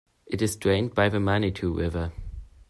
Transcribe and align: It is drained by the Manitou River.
It 0.25 0.41
is 0.41 0.55
drained 0.55 0.95
by 0.95 1.09
the 1.09 1.19
Manitou 1.19 1.71
River. 1.77 2.11